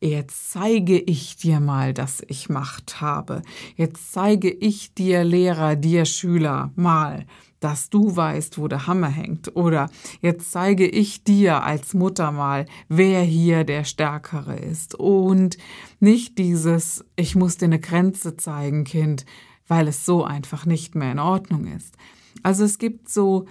Jetzt 0.00 0.52
zeige 0.52 0.96
ich 0.96 1.36
dir 1.38 1.58
mal, 1.58 1.92
dass 1.92 2.22
ich 2.28 2.48
Macht 2.48 3.00
habe. 3.00 3.42
Jetzt 3.74 4.12
zeige 4.12 4.48
ich 4.48 4.94
dir, 4.94 5.24
Lehrer, 5.24 5.74
dir, 5.74 6.04
Schüler, 6.04 6.70
mal, 6.76 7.26
dass 7.58 7.90
du 7.90 8.14
weißt, 8.14 8.58
wo 8.58 8.68
der 8.68 8.86
Hammer 8.86 9.08
hängt. 9.08 9.56
Oder 9.56 9.90
jetzt 10.20 10.52
zeige 10.52 10.86
ich 10.86 11.24
dir 11.24 11.64
als 11.64 11.94
Mutter 11.94 12.30
mal, 12.30 12.66
wer 12.88 13.22
hier 13.22 13.64
der 13.64 13.82
Stärkere 13.82 14.56
ist. 14.56 14.94
Und 14.94 15.58
nicht 15.98 16.38
dieses, 16.38 17.04
ich 17.16 17.34
muss 17.34 17.56
dir 17.56 17.66
eine 17.66 17.80
Grenze 17.80 18.36
zeigen, 18.36 18.84
Kind, 18.84 19.26
weil 19.66 19.88
es 19.88 20.06
so 20.06 20.22
einfach 20.22 20.64
nicht 20.64 20.94
mehr 20.94 21.10
in 21.10 21.18
Ordnung 21.18 21.66
ist. 21.66 21.96
Also 22.42 22.64
es 22.64 22.78
gibt 22.78 23.08
so 23.08 23.46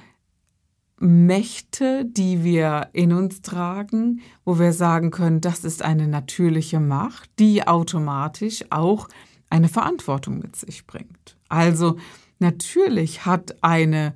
Mächte, 0.99 2.05
die 2.05 2.43
wir 2.43 2.89
in 2.93 3.13
uns 3.13 3.41
tragen, 3.41 4.21
wo 4.45 4.57
wir 4.57 4.73
sagen 4.73 5.11
können, 5.11 5.41
das 5.41 5.63
ist 5.63 5.83
eine 5.83 6.07
natürliche 6.07 6.79
Macht, 6.79 7.29
die 7.37 7.67
automatisch 7.67 8.65
auch 8.71 9.07
eine 9.49 9.69
Verantwortung 9.69 10.39
mit 10.39 10.55
sich 10.55 10.87
bringt. 10.87 11.37
Also 11.49 11.97
natürlich 12.39 13.25
hat 13.25 13.63
eine 13.63 14.13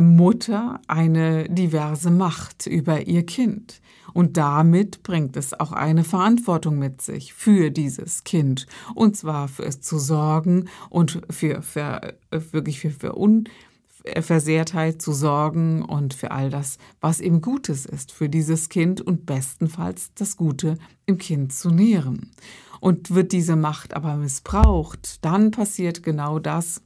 Mutter 0.00 0.80
eine 0.86 1.48
diverse 1.48 2.10
Macht 2.10 2.66
über 2.66 3.06
ihr 3.06 3.26
Kind. 3.26 3.80
Und 4.14 4.36
damit 4.36 5.02
bringt 5.02 5.36
es 5.36 5.58
auch 5.58 5.72
eine 5.72 6.04
Verantwortung 6.04 6.78
mit 6.78 7.02
sich 7.02 7.34
für 7.34 7.70
dieses 7.70 8.24
Kind. 8.24 8.66
Und 8.94 9.16
zwar 9.16 9.48
für 9.48 9.64
es 9.64 9.80
zu 9.80 9.98
sorgen 9.98 10.68
und 10.88 11.22
für, 11.30 11.62
für 11.62 12.14
wirklich 12.30 12.80
für, 12.80 12.90
für 12.90 13.18
un, 13.18 13.44
Versehrtheit 14.20 15.00
zu 15.00 15.12
sorgen 15.12 15.82
und 15.82 16.14
für 16.14 16.30
all 16.32 16.50
das, 16.50 16.78
was 17.00 17.20
ihm 17.20 17.40
Gutes 17.40 17.86
ist 17.86 18.12
für 18.12 18.28
dieses 18.28 18.68
Kind 18.68 19.00
und 19.00 19.26
bestenfalls 19.26 20.12
das 20.14 20.36
Gute 20.36 20.76
im 21.06 21.18
Kind 21.18 21.52
zu 21.52 21.70
nähren. 21.70 22.32
Und 22.80 23.14
wird 23.14 23.30
diese 23.30 23.54
Macht 23.54 23.94
aber 23.94 24.16
missbraucht, 24.16 25.24
dann 25.24 25.52
passiert 25.52 26.02
genau 26.02 26.40
das, 26.40 26.82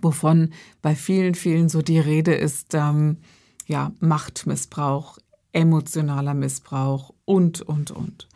wovon 0.00 0.52
bei 0.80 0.94
vielen, 0.94 1.34
vielen 1.34 1.68
so 1.68 1.82
die 1.82 1.98
Rede 1.98 2.34
ist, 2.34 2.74
ähm, 2.74 3.18
ja, 3.66 3.92
Machtmissbrauch, 3.98 5.18
emotionaler 5.52 6.34
Missbrauch 6.34 7.14
und, 7.24 7.62
und, 7.62 7.90
und. 7.90 8.28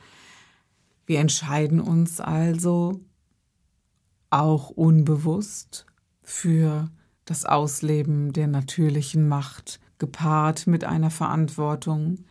Wir 1.07 1.21
entscheiden 1.21 1.81
uns 1.81 2.21
also 2.21 3.01
auch 4.31 4.71
unbewusst 4.71 5.87
für 6.23 6.91
das 7.25 7.45
Ausleben 7.45 8.33
der 8.33 8.49
natürlichen 8.49 9.29
Macht 9.29 9.81
gepaart 9.99 10.67
mit 10.67 10.85
einer 10.85 11.11
Verantwortung 11.11 12.25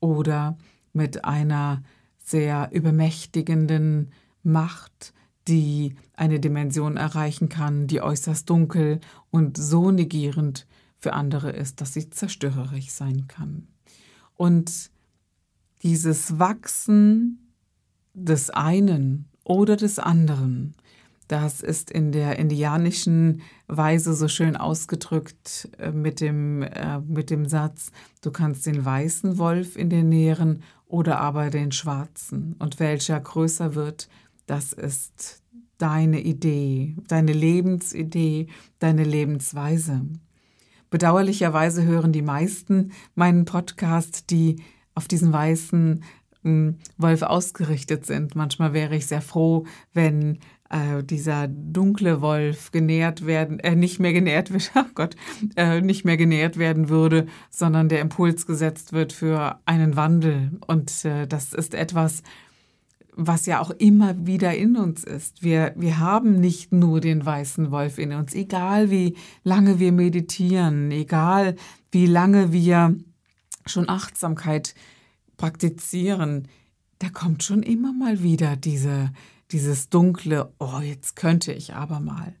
oder 0.00 0.56
mit 0.92 1.24
einer 1.24 1.82
sehr 2.18 2.70
übermächtigenden 2.72 4.12
Macht, 4.42 5.12
die 5.48 5.94
eine 6.14 6.40
Dimension 6.40 6.96
erreichen 6.96 7.48
kann, 7.48 7.86
die 7.86 8.00
äußerst 8.00 8.48
dunkel 8.48 9.00
und 9.30 9.56
so 9.56 9.90
negierend 9.90 10.66
für 10.98 11.12
andere 11.12 11.50
ist, 11.50 11.80
dass 11.80 11.92
sie 11.92 12.10
zerstörerisch 12.10 12.90
sein 12.90 13.28
kann. 13.28 13.68
Und 14.34 14.90
dieses 15.82 16.38
Wachsen 16.38 17.52
des 18.14 18.50
einen 18.50 19.26
oder 19.44 19.76
des 19.76 19.98
anderen 19.98 20.74
das 21.28 21.60
ist 21.60 21.90
in 21.90 22.12
der 22.12 22.38
indianischen 22.38 23.42
Weise 23.66 24.14
so 24.14 24.28
schön 24.28 24.56
ausgedrückt 24.56 25.68
äh, 25.78 25.90
mit 25.90 26.20
dem, 26.20 26.62
äh, 26.62 27.00
mit 27.00 27.30
dem 27.30 27.46
Satz, 27.46 27.90
du 28.22 28.30
kannst 28.30 28.66
den 28.66 28.84
weißen 28.84 29.38
Wolf 29.38 29.76
in 29.76 29.90
dir 29.90 30.04
nähren 30.04 30.62
oder 30.86 31.18
aber 31.18 31.50
den 31.50 31.72
schwarzen. 31.72 32.54
Und 32.58 32.78
welcher 32.78 33.18
größer 33.18 33.74
wird, 33.74 34.08
das 34.46 34.72
ist 34.72 35.42
deine 35.78 36.20
Idee, 36.20 36.96
deine 37.08 37.32
Lebensidee, 37.32 38.48
deine 38.78 39.04
Lebensweise. 39.04 40.02
Bedauerlicherweise 40.90 41.84
hören 41.84 42.12
die 42.12 42.22
meisten 42.22 42.92
meinen 43.14 43.44
Podcast, 43.44 44.30
die 44.30 44.62
auf 44.94 45.08
diesen 45.08 45.32
weißen 45.32 46.04
hm, 46.42 46.78
Wolf 46.96 47.22
ausgerichtet 47.22 48.06
sind. 48.06 48.36
Manchmal 48.36 48.72
wäre 48.72 48.96
ich 48.96 49.06
sehr 49.06 49.20
froh, 49.20 49.66
wenn 49.92 50.38
äh, 50.70 51.02
dieser 51.02 51.48
dunkle 51.48 52.20
Wolf 52.20 52.70
genährt 52.72 53.26
werden, 53.26 53.60
äh, 53.60 53.76
nicht 53.76 54.00
mehr 54.00 54.12
genährt 54.12 54.52
wird, 54.52 54.72
oh 54.76 54.84
Gott, 54.94 55.16
äh, 55.56 55.80
nicht 55.80 56.04
mehr 56.04 56.16
genährt 56.16 56.58
werden 56.58 56.88
würde, 56.88 57.26
sondern 57.50 57.88
der 57.88 58.00
Impuls 58.00 58.46
gesetzt 58.46 58.92
wird 58.92 59.12
für 59.12 59.60
einen 59.64 59.96
Wandel. 59.96 60.58
Und 60.66 61.04
äh, 61.04 61.26
das 61.26 61.52
ist 61.52 61.74
etwas, 61.74 62.22
was 63.16 63.46
ja 63.46 63.60
auch 63.60 63.70
immer 63.70 64.26
wieder 64.26 64.54
in 64.54 64.76
uns 64.76 65.02
ist. 65.02 65.42
Wir, 65.42 65.72
wir 65.74 65.98
haben 65.98 66.38
nicht 66.38 66.72
nur 66.72 67.00
den 67.00 67.24
weißen 67.24 67.70
Wolf 67.70 67.98
in 67.98 68.12
uns, 68.12 68.34
egal 68.34 68.90
wie 68.90 69.16
lange 69.42 69.78
wir 69.78 69.90
meditieren, 69.90 70.90
egal 70.90 71.56
wie 71.90 72.06
lange 72.06 72.52
wir 72.52 72.94
schon 73.64 73.88
Achtsamkeit 73.88 74.74
praktizieren, 75.38 76.48
da 76.98 77.08
kommt 77.08 77.42
schon 77.42 77.62
immer 77.62 77.92
mal 77.92 78.22
wieder 78.22 78.56
diese, 78.56 79.10
dieses 79.52 79.88
dunkle, 79.88 80.52
oh, 80.58 80.80
jetzt 80.80 81.16
könnte 81.16 81.52
ich 81.52 81.74
aber 81.74 82.00
mal. 82.00 82.34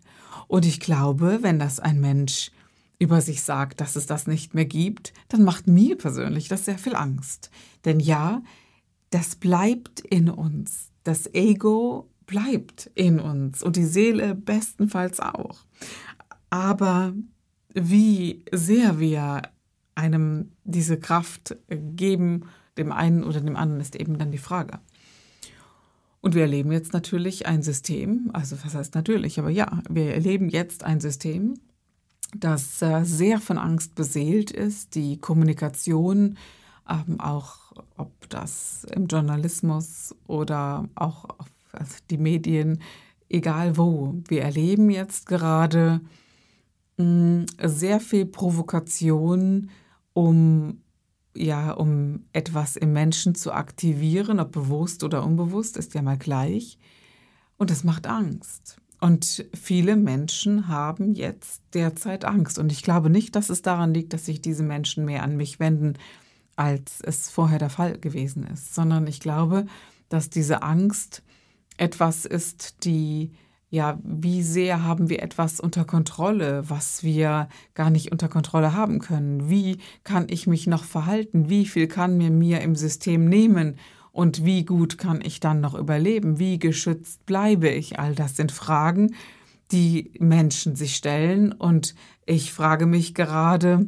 Und 0.48 0.66
ich 0.66 0.80
glaube, 0.80 1.38
wenn 1.42 1.58
das 1.58 1.80
ein 1.80 2.00
Mensch 2.00 2.50
über 2.98 3.20
sich 3.20 3.42
sagt, 3.42 3.80
dass 3.80 3.96
es 3.96 4.06
das 4.06 4.26
nicht 4.26 4.54
mehr 4.54 4.64
gibt, 4.64 5.12
dann 5.28 5.44
macht 5.44 5.66
mir 5.66 5.96
persönlich 5.96 6.48
das 6.48 6.64
sehr 6.64 6.78
viel 6.78 6.94
Angst. 6.94 7.50
Denn 7.84 8.00
ja, 8.00 8.42
das 9.10 9.36
bleibt 9.36 10.00
in 10.00 10.30
uns. 10.30 10.90
Das 11.04 11.32
Ego 11.34 12.08
bleibt 12.26 12.90
in 12.94 13.20
uns 13.20 13.62
und 13.62 13.76
die 13.76 13.84
Seele 13.84 14.34
bestenfalls 14.34 15.20
auch. 15.20 15.64
Aber 16.50 17.12
wie 17.74 18.44
sehr 18.50 18.98
wir 18.98 19.42
einem 19.94 20.52
diese 20.64 20.98
Kraft 20.98 21.56
geben, 21.68 22.46
dem 22.76 22.92
einen 22.92 23.24
oder 23.24 23.40
dem 23.40 23.56
anderen, 23.56 23.80
ist 23.80 23.96
eben 23.96 24.18
dann 24.18 24.32
die 24.32 24.38
Frage. 24.38 24.80
Und 26.26 26.34
wir 26.34 26.42
erleben 26.42 26.72
jetzt 26.72 26.92
natürlich 26.92 27.46
ein 27.46 27.62
System, 27.62 28.30
also 28.32 28.56
was 28.64 28.74
heißt 28.74 28.96
natürlich, 28.96 29.38
aber 29.38 29.48
ja, 29.48 29.80
wir 29.88 30.12
erleben 30.12 30.48
jetzt 30.48 30.82
ein 30.82 30.98
System, 30.98 31.54
das 32.34 32.82
äh, 32.82 33.04
sehr 33.04 33.38
von 33.38 33.58
Angst 33.58 33.94
beseelt 33.94 34.50
ist. 34.50 34.96
Die 34.96 35.20
Kommunikation, 35.20 36.36
ähm, 36.90 37.20
auch 37.20 37.74
ob 37.96 38.28
das 38.28 38.84
im 38.92 39.06
Journalismus 39.06 40.16
oder 40.26 40.88
auch 40.96 41.26
auf 41.26 41.46
also 41.70 41.94
die 42.10 42.18
Medien, 42.18 42.82
egal 43.28 43.76
wo. 43.76 44.16
Wir 44.26 44.42
erleben 44.42 44.90
jetzt 44.90 45.26
gerade 45.26 46.00
mh, 46.96 47.04
mm, 47.04 47.46
sehr 47.62 48.00
viel 48.00 48.26
Provokation, 48.26 49.70
um 50.12 50.80
ja, 51.36 51.72
um 51.72 52.24
etwas 52.32 52.76
im 52.76 52.92
Menschen 52.92 53.34
zu 53.34 53.52
aktivieren, 53.52 54.40
ob 54.40 54.52
bewusst 54.52 55.04
oder 55.04 55.24
unbewusst, 55.24 55.76
ist 55.76 55.94
ja 55.94 56.02
mal 56.02 56.18
gleich. 56.18 56.78
Und 57.56 57.70
das 57.70 57.84
macht 57.84 58.06
Angst. 58.06 58.80
Und 59.00 59.46
viele 59.54 59.96
Menschen 59.96 60.68
haben 60.68 61.14
jetzt 61.14 61.62
derzeit 61.74 62.24
Angst. 62.24 62.58
Und 62.58 62.72
ich 62.72 62.82
glaube 62.82 63.10
nicht, 63.10 63.36
dass 63.36 63.50
es 63.50 63.62
daran 63.62 63.92
liegt, 63.92 64.12
dass 64.12 64.24
sich 64.24 64.40
diese 64.40 64.62
Menschen 64.62 65.04
mehr 65.04 65.22
an 65.22 65.36
mich 65.36 65.60
wenden, 65.60 65.94
als 66.56 67.00
es 67.02 67.30
vorher 67.30 67.58
der 67.58 67.70
Fall 67.70 67.98
gewesen 67.98 68.46
ist, 68.46 68.74
sondern 68.74 69.06
ich 69.06 69.20
glaube, 69.20 69.66
dass 70.08 70.30
diese 70.30 70.62
Angst 70.62 71.22
etwas 71.76 72.24
ist, 72.24 72.84
die 72.84 73.32
ja, 73.68 73.98
wie 74.04 74.42
sehr 74.42 74.84
haben 74.84 75.08
wir 75.08 75.22
etwas 75.22 75.58
unter 75.58 75.84
Kontrolle, 75.84 76.68
was 76.68 77.02
wir 77.02 77.48
gar 77.74 77.90
nicht 77.90 78.12
unter 78.12 78.28
Kontrolle 78.28 78.74
haben 78.74 79.00
können? 79.00 79.50
Wie 79.50 79.78
kann 80.04 80.26
ich 80.30 80.46
mich 80.46 80.66
noch 80.66 80.84
verhalten? 80.84 81.48
Wie 81.48 81.66
viel 81.66 81.88
kann 81.88 82.16
mir 82.16 82.30
mir 82.30 82.60
im 82.60 82.76
System 82.76 83.24
nehmen? 83.24 83.76
Und 84.12 84.44
wie 84.44 84.64
gut 84.64 84.98
kann 84.98 85.20
ich 85.20 85.40
dann 85.40 85.60
noch 85.60 85.74
überleben? 85.74 86.38
Wie 86.38 86.58
geschützt 86.58 87.26
bleibe 87.26 87.68
ich? 87.68 87.98
All 87.98 88.14
das 88.14 88.36
sind 88.36 88.52
Fragen, 88.52 89.14
die 89.72 90.12
Menschen 90.20 90.76
sich 90.76 90.94
stellen. 90.94 91.52
Und 91.52 91.94
ich 92.24 92.52
frage 92.52 92.86
mich 92.86 93.14
gerade, 93.14 93.86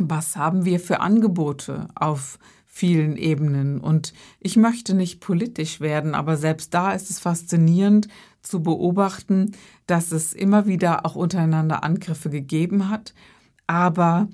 was 0.00 0.34
haben 0.34 0.64
wir 0.64 0.80
für 0.80 1.00
Angebote 1.00 1.88
auf 1.94 2.38
vielen 2.66 3.16
Ebenen? 3.16 3.80
Und 3.80 4.12
ich 4.40 4.56
möchte 4.56 4.94
nicht 4.94 5.20
politisch 5.20 5.80
werden, 5.80 6.14
aber 6.14 6.36
selbst 6.36 6.74
da 6.74 6.92
ist 6.92 7.10
es 7.10 7.20
faszinierend 7.20 8.08
zu 8.44 8.62
beobachten, 8.62 9.52
dass 9.86 10.12
es 10.12 10.32
immer 10.32 10.66
wieder 10.66 11.04
auch 11.04 11.16
untereinander 11.16 11.82
Angriffe 11.82 12.30
gegeben 12.30 12.88
hat, 12.88 13.14
aber 13.66 14.28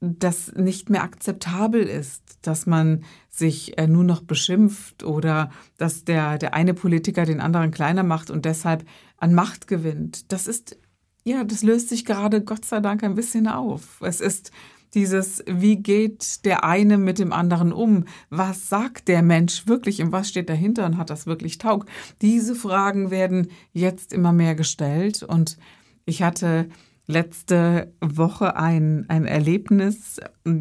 das 0.00 0.52
nicht 0.54 0.90
mehr 0.90 1.02
akzeptabel 1.02 1.82
ist, 1.82 2.22
dass 2.42 2.66
man 2.66 3.04
sich 3.30 3.78
äh, 3.78 3.86
nur 3.86 4.04
noch 4.04 4.22
beschimpft 4.22 5.02
oder 5.04 5.50
dass 5.78 6.04
der, 6.04 6.38
der 6.38 6.54
eine 6.54 6.74
Politiker 6.74 7.24
den 7.24 7.40
anderen 7.40 7.70
kleiner 7.70 8.02
macht 8.02 8.30
und 8.30 8.44
deshalb 8.44 8.84
an 9.16 9.34
Macht 9.34 9.66
gewinnt. 9.66 10.30
Das 10.32 10.46
ist, 10.46 10.76
ja, 11.24 11.44
das 11.44 11.62
löst 11.62 11.88
sich 11.88 12.04
gerade 12.04 12.42
Gott 12.42 12.64
sei 12.64 12.80
Dank 12.80 13.02
ein 13.02 13.14
bisschen 13.14 13.48
auf. 13.48 14.00
Es 14.02 14.20
ist 14.20 14.50
dieses, 14.94 15.42
wie 15.46 15.76
geht 15.76 16.44
der 16.44 16.64
eine 16.64 16.98
mit 16.98 17.18
dem 17.18 17.32
anderen 17.32 17.72
um? 17.72 18.04
Was 18.30 18.68
sagt 18.68 19.08
der 19.08 19.22
Mensch 19.22 19.66
wirklich 19.66 20.02
und 20.02 20.12
was 20.12 20.28
steht 20.28 20.48
dahinter 20.48 20.86
und 20.86 20.98
hat 20.98 21.10
das 21.10 21.26
wirklich 21.26 21.58
taugt? 21.58 21.88
Diese 22.22 22.54
Fragen 22.54 23.10
werden 23.10 23.48
jetzt 23.72 24.12
immer 24.12 24.32
mehr 24.32 24.54
gestellt 24.54 25.22
und 25.22 25.58
ich 26.06 26.22
hatte 26.22 26.68
letzte 27.06 27.92
Woche 28.00 28.56
ein, 28.56 29.04
ein 29.08 29.26
Erlebnis. 29.26 30.20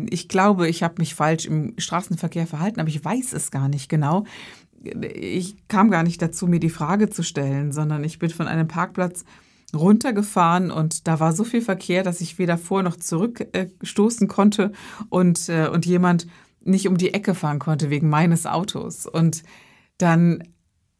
Ich 0.09 0.27
glaube, 0.27 0.67
ich 0.67 0.83
habe 0.83 0.95
mich 0.97 1.15
falsch 1.15 1.45
im 1.45 1.73
Straßenverkehr 1.77 2.47
verhalten, 2.47 2.79
aber 2.79 2.89
ich 2.89 3.03
weiß 3.03 3.33
es 3.33 3.51
gar 3.51 3.69
nicht 3.69 3.89
genau. 3.89 4.25
Ich 5.01 5.55
kam 5.69 5.89
gar 5.89 6.03
nicht 6.03 6.21
dazu, 6.21 6.47
mir 6.47 6.59
die 6.59 6.69
Frage 6.69 7.09
zu 7.09 7.23
stellen, 7.23 7.71
sondern 7.71 8.03
ich 8.03 8.19
bin 8.19 8.29
von 8.29 8.47
einem 8.47 8.67
Parkplatz 8.67 9.23
runtergefahren 9.75 10.71
und 10.71 11.07
da 11.07 11.19
war 11.19 11.33
so 11.33 11.43
viel 11.43 11.61
Verkehr, 11.61 12.03
dass 12.03 12.21
ich 12.21 12.37
weder 12.37 12.57
vor 12.57 12.83
noch 12.83 12.97
zurück 12.97 13.47
äh, 13.53 13.67
konnte 14.27 14.71
und, 15.09 15.49
äh, 15.49 15.67
und 15.67 15.85
jemand 15.85 16.27
nicht 16.61 16.87
um 16.87 16.97
die 16.97 17.13
Ecke 17.13 17.35
fahren 17.35 17.59
konnte 17.59 17.89
wegen 17.89 18.09
meines 18.09 18.45
Autos. 18.45 19.05
Und 19.05 19.43
dann 19.97 20.43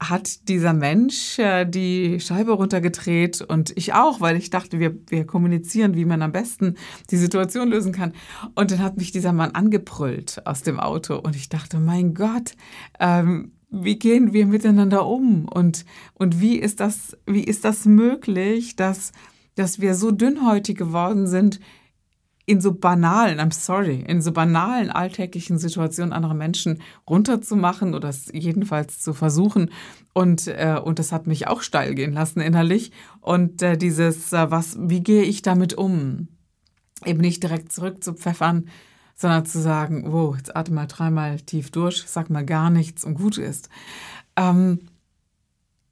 hat 0.10 0.50
dieser 0.50 0.74
Mensch 0.74 1.40
äh, 1.40 1.66
die 1.66 2.20
Scheibe 2.20 2.54
runtergedreht 2.54 3.42
und 3.42 3.72
ich 3.78 3.94
auch, 3.94 4.22
weil 4.22 4.36
ich 4.36 4.50
dachte, 4.50 4.80
wir, 4.80 4.96
wir 5.08 5.26
kommunizieren, 5.26 5.96
wie 5.96 6.06
man 6.06 6.22
am 6.22 6.32
besten 6.32 6.76
die 7.10 7.18
Situation 7.18 7.70
lösen 7.70 7.94
kann. 7.94 8.14
Und 8.56 8.72
dann 8.72 8.80
hat 8.80 8.98
mich 8.98 9.12
dieser 9.12 9.34
Mann 9.34 9.52
angebrüllt 9.52 10.46
aus 10.46 10.64
dem 10.64 10.80
Auto 10.80 11.16
und 11.16 11.36
ich 11.36 11.50
dachte, 11.50 11.80
mein 11.80 12.14
Gott, 12.14 12.54
ähm, 13.00 13.54
wie 13.74 13.98
gehen 13.98 14.34
wir 14.34 14.46
miteinander 14.46 15.08
um 15.08 15.46
und, 15.46 15.86
und 16.14 16.40
wie 16.40 16.58
ist 16.58 16.80
das, 16.80 17.18
wie 17.26 17.44
ist 17.44 17.66
das 17.66 17.86
möglich, 17.86 18.76
dass, 18.76 19.12
dass 19.56 19.82
wir 19.82 19.96
so 19.96 20.12
dünnhäutig 20.12 20.78
geworden 20.78 21.26
sind, 21.26 21.60
in 22.46 22.60
so 22.60 22.74
banalen, 22.74 23.40
I'm 23.40 23.54
sorry, 23.54 24.04
in 24.06 24.22
so 24.22 24.32
banalen 24.32 24.90
alltäglichen 24.90 25.58
Situationen 25.58 26.12
andere 26.12 26.36
Menschen 26.36 26.82
runterzumachen 27.10 27.96
oder 27.96 28.10
es 28.10 28.30
jedenfalls 28.34 29.00
zu 29.00 29.14
versuchen. 29.14 29.72
Und, 30.14 30.48
äh, 30.48 30.78
und 30.84 31.00
das 31.00 31.12
hat 31.14 31.26
mich 31.26 31.48
auch 31.48 31.62
steil 31.62 31.96
gehen 31.96 32.14
lassen 32.14 32.42
innerlich. 32.42 32.92
Und 33.22 33.62
äh, 33.62 33.78
dieses, 33.78 34.34
äh, 34.34 34.52
was, 34.52 34.78
wie 34.80 35.02
gehe 35.02 35.24
ich 35.24 35.42
damit 35.42 35.74
um? 35.74 36.28
Eben 37.06 37.22
nicht 37.22 37.42
direkt 37.42 37.72
zurückzupfeffern, 37.72 38.68
sondern 39.16 39.46
zu 39.46 39.62
sagen, 39.62 40.12
wow, 40.12 40.36
jetzt 40.36 40.56
atme 40.56 40.76
mal 40.76 40.88
dreimal 40.88 41.40
tief 41.40 41.72
durch, 41.72 42.04
sag 42.08 42.30
mal 42.30 42.46
gar 42.46 42.70
nichts 42.70 43.04
und 43.04 43.16
gut 43.16 43.38
ist. 43.38 43.70
Ähm, 44.36 44.80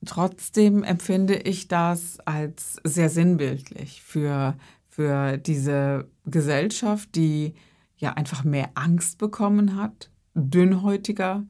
trotzdem 0.05 0.83
empfinde 0.83 1.35
ich 1.35 1.67
das 1.67 2.19
als 2.21 2.77
sehr 2.83 3.09
sinnbildlich 3.09 4.01
für, 4.01 4.55
für 4.87 5.37
diese 5.37 6.07
Gesellschaft, 6.25 7.15
die 7.15 7.53
ja 7.97 8.13
einfach 8.13 8.43
mehr 8.43 8.71
Angst 8.73 9.19
bekommen 9.19 9.75
hat, 9.75 10.09
dünnhäutiger 10.33 11.43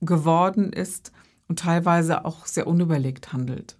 geworden 0.00 0.72
ist 0.72 1.12
und 1.48 1.58
teilweise 1.58 2.24
auch 2.24 2.46
sehr 2.46 2.66
unüberlegt 2.66 3.32
handelt. 3.32 3.78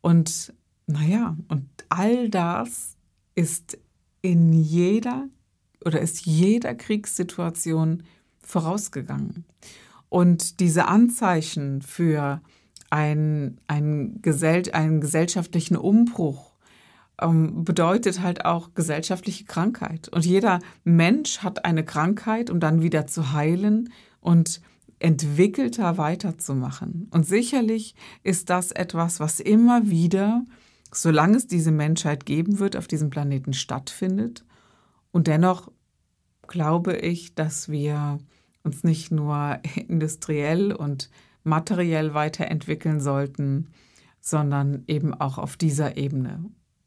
Und 0.00 0.52
naja, 0.86 1.36
und 1.48 1.68
all 1.88 2.28
das 2.28 2.96
ist 3.34 3.78
in 4.20 4.52
jeder 4.52 5.28
oder 5.86 6.00
ist 6.00 6.26
jeder 6.26 6.74
Kriegssituation 6.74 8.02
vorausgegangen. 8.40 9.44
Und 10.08 10.60
diese 10.60 10.88
Anzeichen 10.88 11.80
für 11.80 12.40
ein, 12.90 13.58
ein 13.66 14.20
Gesell 14.20 14.64
einen 14.72 15.00
gesellschaftlichen 15.00 15.76
Umbruch 15.76 16.52
ähm, 17.20 17.64
bedeutet 17.64 18.20
halt 18.20 18.44
auch 18.44 18.74
gesellschaftliche 18.74 19.44
Krankheit. 19.44 20.08
Und 20.08 20.26
jeder 20.26 20.58
Mensch 20.84 21.38
hat 21.38 21.64
eine 21.64 21.84
Krankheit, 21.84 22.50
um 22.50 22.60
dann 22.60 22.82
wieder 22.82 23.06
zu 23.06 23.32
heilen 23.32 23.90
und 24.20 24.60
entwickelter 24.98 25.98
weiterzumachen. 25.98 27.08
Und 27.10 27.26
sicherlich 27.26 27.94
ist 28.22 28.50
das 28.50 28.70
etwas, 28.70 29.18
was 29.18 29.40
immer 29.40 29.88
wieder, 29.88 30.44
solange 30.92 31.38
es 31.38 31.46
diese 31.46 31.72
Menschheit 31.72 32.26
geben 32.26 32.58
wird, 32.58 32.76
auf 32.76 32.86
diesem 32.86 33.10
Planeten 33.10 33.54
stattfindet 33.54 34.44
und 35.12 35.26
dennoch 35.26 35.70
glaube 36.48 36.96
ich, 36.96 37.34
dass 37.34 37.68
wir 37.68 38.18
uns 38.64 38.84
nicht 38.84 39.12
nur 39.12 39.58
industriell 39.88 40.72
und 40.72 41.10
materiell 41.44 42.14
weiterentwickeln 42.14 43.00
sollten, 43.00 43.68
sondern 44.20 44.84
eben 44.86 45.14
auch 45.14 45.38
auf 45.38 45.56
dieser 45.56 45.96
Ebene. 45.96 46.44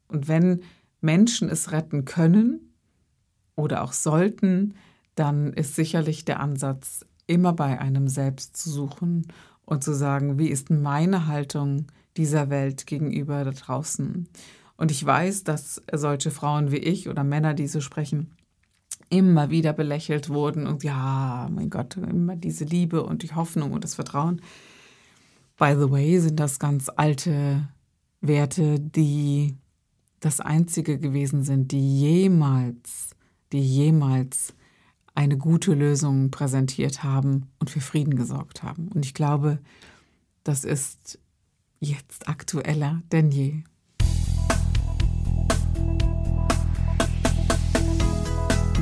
Und 0.08 0.28
wenn 0.28 0.62
Menschen 1.00 1.48
es 1.48 1.72
retten 1.72 2.04
können 2.04 2.74
oder 3.54 3.82
auch 3.82 3.92
sollten, 3.92 4.74
dann 5.14 5.52
ist 5.52 5.74
sicherlich 5.74 6.24
der 6.24 6.40
Ansatz, 6.40 7.04
immer 7.26 7.52
bei 7.52 7.80
einem 7.80 8.08
selbst 8.08 8.56
zu 8.56 8.70
suchen 8.70 9.26
und 9.64 9.82
zu 9.82 9.94
sagen, 9.94 10.38
wie 10.38 10.48
ist 10.48 10.70
meine 10.70 11.26
Haltung 11.26 11.86
dieser 12.16 12.50
Welt 12.50 12.86
gegenüber 12.86 13.44
da 13.44 13.50
draußen. 13.50 14.28
Und 14.76 14.90
ich 14.90 15.04
weiß, 15.04 15.44
dass 15.44 15.82
solche 15.92 16.30
Frauen 16.30 16.70
wie 16.70 16.76
ich 16.76 17.08
oder 17.08 17.24
Männer, 17.24 17.54
die 17.54 17.66
so 17.66 17.80
sprechen, 17.80 18.36
immer 19.08 19.50
wieder 19.50 19.72
belächelt 19.72 20.28
wurden 20.28 20.66
und 20.66 20.82
ja, 20.84 21.48
mein 21.50 21.70
Gott, 21.70 21.96
immer 21.96 22.36
diese 22.36 22.64
Liebe 22.64 23.04
und 23.04 23.22
die 23.22 23.34
Hoffnung 23.34 23.72
und 23.72 23.84
das 23.84 23.94
Vertrauen. 23.94 24.40
By 25.56 25.74
the 25.78 25.90
way, 25.90 26.18
sind 26.18 26.38
das 26.38 26.58
ganz 26.58 26.90
alte 26.94 27.68
Werte, 28.20 28.80
die 28.80 29.56
das 30.20 30.40
einzige 30.40 30.98
gewesen 30.98 31.42
sind, 31.42 31.72
die 31.72 32.00
jemals, 32.00 33.10
die 33.52 33.62
jemals 33.62 34.54
eine 35.14 35.38
gute 35.38 35.72
Lösung 35.72 36.30
präsentiert 36.30 37.02
haben 37.02 37.48
und 37.58 37.70
für 37.70 37.80
Frieden 37.80 38.16
gesorgt 38.16 38.62
haben. 38.62 38.88
Und 38.88 39.06
ich 39.06 39.14
glaube, 39.14 39.60
das 40.44 40.64
ist 40.64 41.18
jetzt 41.80 42.28
aktueller 42.28 43.02
denn 43.12 43.30
je. 43.30 43.62